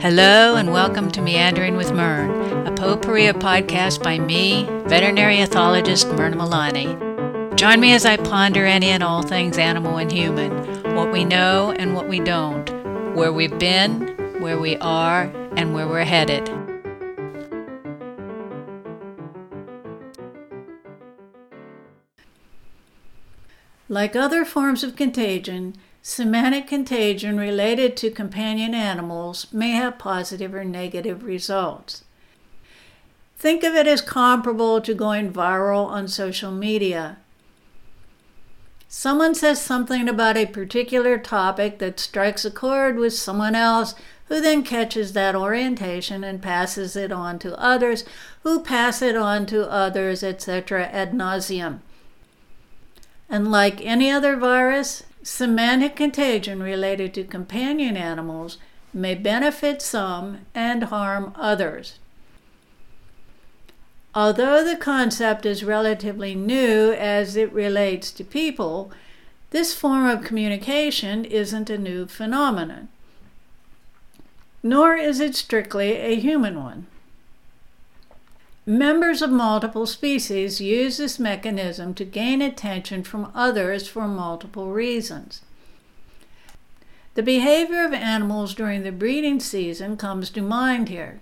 [0.00, 2.30] Hello, and welcome to Meandering with Mern,
[2.68, 7.56] a potpourri podcast by me, veterinary ethologist Myrna Milani.
[7.56, 11.72] Join me as I ponder any and all things animal and human, what we know
[11.72, 12.70] and what we don't,
[13.16, 14.02] where we've been,
[14.40, 15.24] where we are,
[15.56, 16.48] and where we're headed.
[23.88, 30.64] Like other forms of contagion, Semantic contagion related to companion animals may have positive or
[30.64, 32.04] negative results.
[33.36, 37.18] Think of it as comparable to going viral on social media.
[38.88, 43.94] Someone says something about a particular topic that strikes a chord with someone else
[44.28, 48.04] who then catches that orientation and passes it on to others,
[48.42, 51.80] who pass it on to others, etc., ad nauseum.
[53.28, 58.56] And like any other virus, Semantic contagion related to companion animals
[58.94, 61.98] may benefit some and harm others.
[64.14, 68.90] Although the concept is relatively new as it relates to people,
[69.50, 72.88] this form of communication isn't a new phenomenon,
[74.62, 76.86] nor is it strictly a human one.
[78.68, 85.40] Members of multiple species use this mechanism to gain attention from others for multiple reasons.
[87.14, 91.20] The behavior of animals during the breeding season comes to mind here.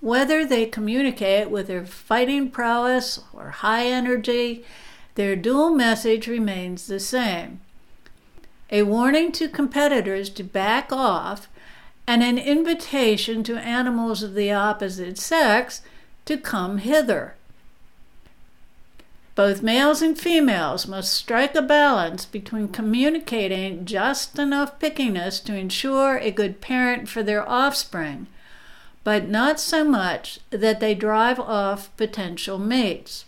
[0.00, 4.64] Whether they communicate with their fighting prowess or high energy,
[5.16, 7.60] their dual message remains the same
[8.70, 11.48] a warning to competitors to back off
[12.10, 15.80] and an invitation to animals of the opposite sex
[16.24, 17.36] to come hither.
[19.36, 26.18] Both males and females must strike a balance between communicating just enough pickiness to ensure
[26.18, 28.26] a good parent for their offspring,
[29.04, 33.24] but not so much that they drive off potential mates.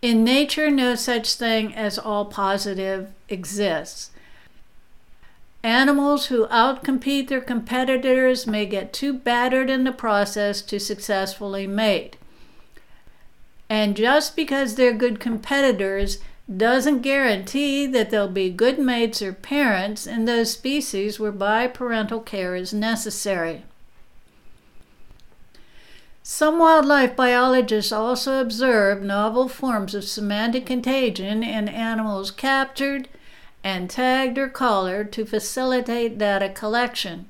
[0.00, 4.12] In nature, no such thing as all positive exists.
[5.68, 12.16] Animals who outcompete their competitors may get too battered in the process to successfully mate.
[13.68, 20.06] And just because they're good competitors doesn't guarantee that they'll be good mates or parents
[20.06, 23.64] in those species where biparental care is necessary.
[26.22, 33.06] Some wildlife biologists also observe novel forms of semantic contagion in animals captured
[33.68, 37.26] and tagged or collared to facilitate data collection.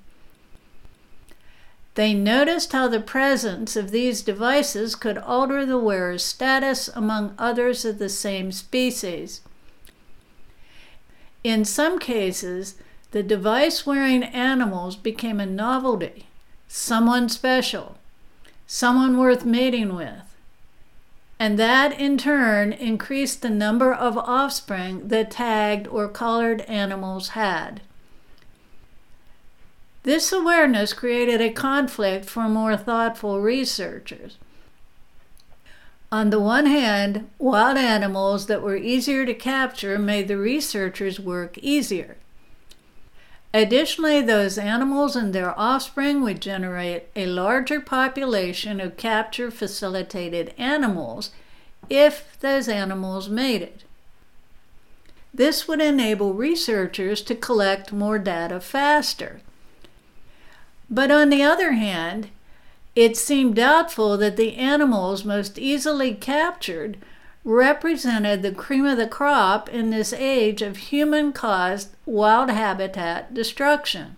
[1.96, 7.84] They noticed how the presence of these devices could alter the wearer's status among others
[7.84, 9.40] of the same species.
[11.42, 12.76] In some cases,
[13.10, 16.26] the device wearing animals became a novelty,
[16.68, 17.98] someone special,
[18.64, 20.27] someone worth mating with
[21.38, 27.80] and that in turn increased the number of offspring that tagged or collared animals had.
[30.02, 34.38] This awareness created a conflict for more thoughtful researchers.
[36.10, 41.58] On the one hand, wild animals that were easier to capture made the researchers' work
[41.58, 42.16] easier.
[43.54, 51.30] Additionally, those animals and their offspring would generate a larger population of capture facilitated animals
[51.88, 53.84] if those animals mated.
[55.32, 59.40] This would enable researchers to collect more data faster.
[60.90, 62.28] But on the other hand,
[62.94, 66.98] it seemed doubtful that the animals most easily captured
[67.48, 74.16] represented the cream of the crop in this age of human caused wild habitat destruction.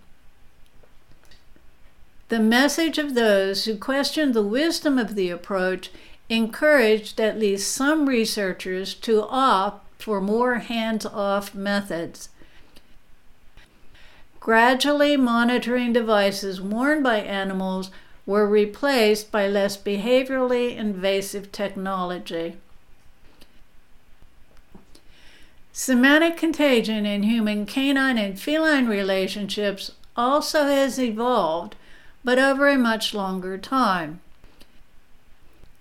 [2.28, 5.90] The message of those who questioned the wisdom of the approach
[6.28, 12.30] encouraged at least some researchers to opt for more hands off methods.
[14.40, 17.92] Gradually, monitoring devices worn by animals
[18.26, 22.56] were replaced by less behaviorally invasive technology.
[25.72, 31.76] Semantic contagion in human canine and feline relationships also has evolved,
[32.24, 34.20] but over a much longer time.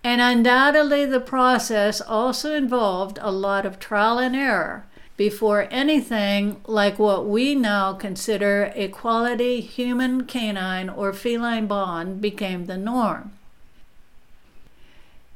[0.03, 4.85] And undoubtedly, the process also involved a lot of trial and error
[5.17, 12.67] before anything like what we now consider a quality human canine or feline bond became
[12.67, 13.33] the norm.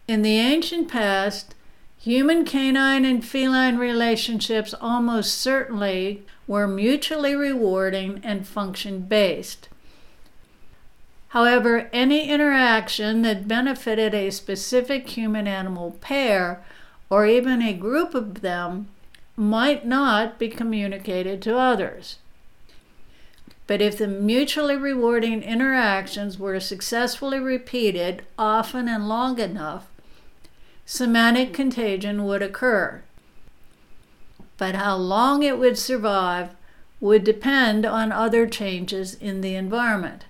[0.08, 1.54] In the ancient past,
[2.04, 9.70] Human canine and feline relationships almost certainly were mutually rewarding and function based.
[11.30, 16.62] However, any interaction that benefited a specific human animal pair
[17.10, 18.90] or even a group of them
[19.38, 22.18] might not be communicated to others.
[23.66, 29.88] But if the mutually rewarding interactions were successfully repeated often and long enough,
[30.86, 33.02] semantic contagion would occur.
[34.58, 36.50] But how long it would survive
[37.00, 40.26] would depend on other changes in the environment.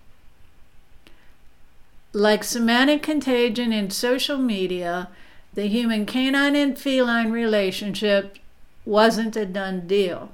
[2.13, 5.09] Like semantic contagion in social media,
[5.53, 8.37] the human canine and feline relationship
[8.85, 10.31] wasn't a done deal.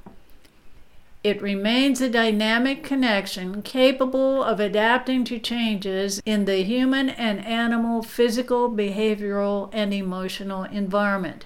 [1.21, 8.01] It remains a dynamic connection capable of adapting to changes in the human and animal
[8.01, 11.45] physical, behavioral, and emotional environment.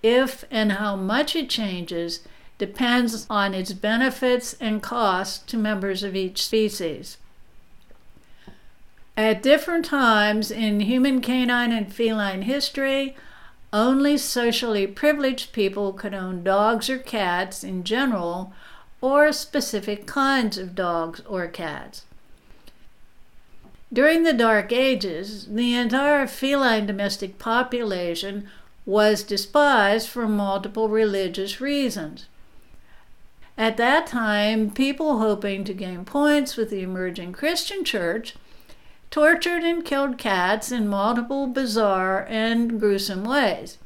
[0.00, 2.20] If and how much it changes
[2.56, 7.18] depends on its benefits and costs to members of each species.
[9.16, 13.16] At different times in human canine and feline history,
[13.74, 18.52] only socially privileged people could own dogs or cats in general,
[19.00, 22.04] or specific kinds of dogs or cats.
[23.92, 28.48] During the Dark Ages, the entire feline domestic population
[28.86, 32.26] was despised for multiple religious reasons.
[33.58, 38.34] At that time, people hoping to gain points with the emerging Christian church
[39.14, 43.78] tortured and killed cats in multiple bizarre and gruesome ways,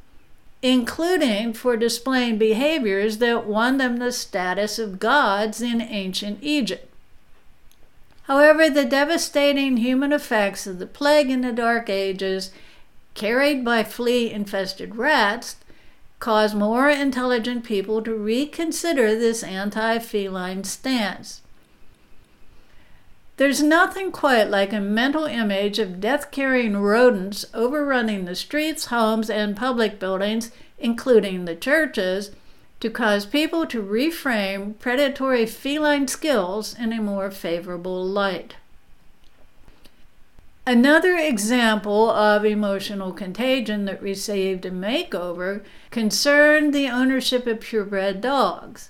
[0.63, 6.91] including for displaying behaviors that won them the status of gods in ancient Egypt.
[8.23, 12.49] However, the devastating human effects of the plague in the Dark Ages,
[13.13, 15.57] carried by flea infested rats,
[16.17, 21.41] caused more intelligent people to reconsider this anti feline stance.
[23.39, 29.29] There's nothing quite like a mental image of death carrying rodents overrunning the streets, homes,
[29.29, 32.31] and public buildings, including the churches,
[32.81, 38.55] to cause people to reframe predatory feline skills in a more favorable light.
[40.67, 48.89] Another example of emotional contagion that received a makeover concerned the ownership of purebred dogs.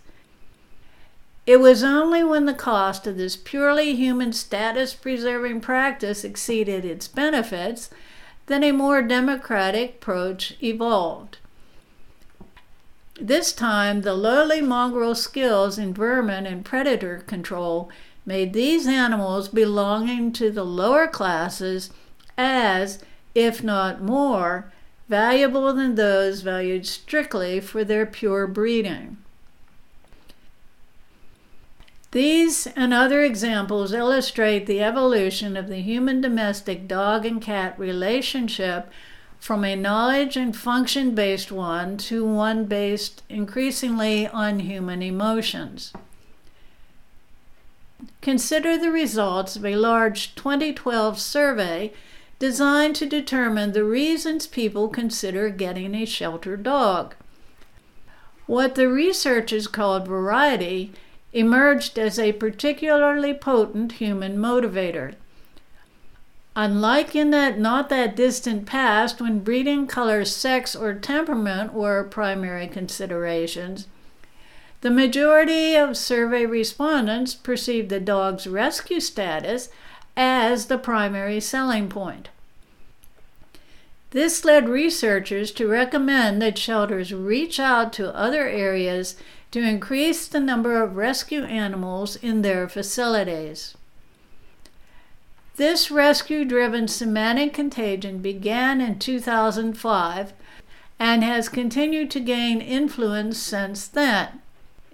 [1.50, 7.08] It was only when the cost of this purely human status preserving practice exceeded its
[7.08, 7.90] benefits
[8.46, 11.40] that a more democratic approach evolved.
[13.20, 17.90] This time, the lowly mongrel skills in vermin and predator control
[18.28, 21.90] made these animals belonging to the lower classes
[22.38, 23.00] as,
[23.34, 24.72] if not more,
[25.08, 29.18] valuable than those valued strictly for their pure breeding.
[32.12, 38.90] These and other examples illustrate the evolution of the human domestic dog and cat relationship
[39.40, 45.94] from a knowledge and function based one to one based increasingly on human emotions.
[48.22, 51.94] Consider the results of a large 2012 survey
[52.40, 57.14] designed to determine the reasons people consider getting a shelter dog.
[58.48, 60.92] What the researchers called variety
[61.34, 65.14] emerged as a particularly potent human motivator.
[66.56, 72.68] Unlike in that not that distant past when breeding, color, sex, or temperament were primary
[72.68, 73.88] considerations,
[74.82, 79.70] the majority of survey respondents perceived the dog's rescue status
[80.18, 82.30] as the primary selling point.
[84.12, 89.16] This led researchers to recommend that shelters reach out to other areas
[89.52, 93.76] to increase the number of rescue animals in their facilities.
[95.56, 100.34] This rescue driven semantic contagion began in 2005
[101.00, 104.42] and has continued to gain influence since then,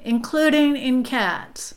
[0.04, 1.76] including in cats.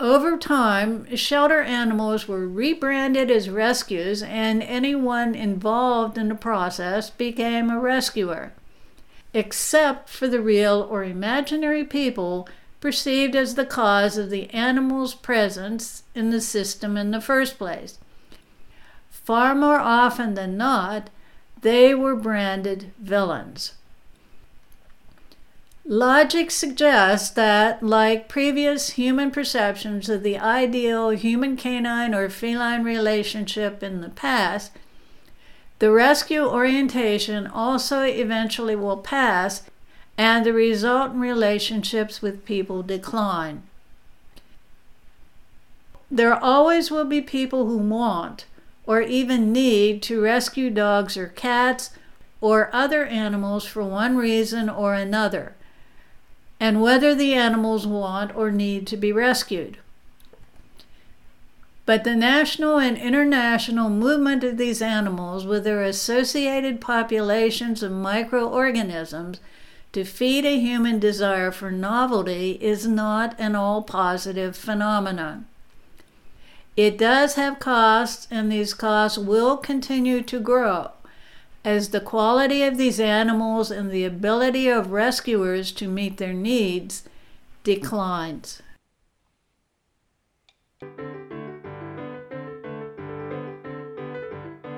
[0.00, 7.68] Over time, shelter animals were rebranded as rescues, and anyone involved in the process became
[7.68, 8.52] a rescuer
[9.38, 12.48] except for the real or imaginary people
[12.80, 17.98] perceived as the cause of the animal's presence in the system in the first place.
[19.08, 21.08] Far more often than not,
[21.60, 23.74] they were branded villains.
[25.84, 33.84] Logic suggests that, like previous human perceptions of the ideal human canine or feline relationship
[33.84, 34.72] in the past,
[35.78, 39.62] the rescue orientation also eventually will pass
[40.16, 43.62] and the resultant relationships with people decline.
[46.10, 48.46] There always will be people who want
[48.86, 51.90] or even need to rescue dogs or cats
[52.40, 55.54] or other animals for one reason or another,
[56.58, 59.76] and whether the animals want or need to be rescued.
[61.88, 69.40] But the national and international movement of these animals, with their associated populations of microorganisms,
[69.92, 75.46] to feed a human desire for novelty is not an all positive phenomenon.
[76.76, 80.90] It does have costs, and these costs will continue to grow
[81.64, 87.08] as the quality of these animals and the ability of rescuers to meet their needs
[87.64, 88.60] declines.